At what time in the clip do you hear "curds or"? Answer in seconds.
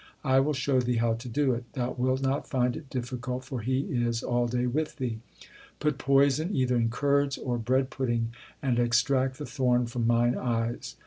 6.89-7.59